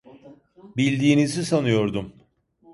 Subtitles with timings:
[0.77, 2.13] Bildiğinizi sanıyordum.